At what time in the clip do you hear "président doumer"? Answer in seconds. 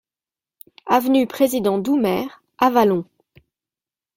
1.27-2.25